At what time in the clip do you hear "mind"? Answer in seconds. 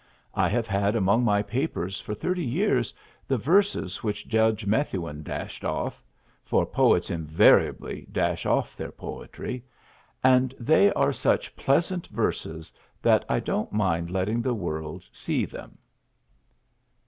13.73-14.09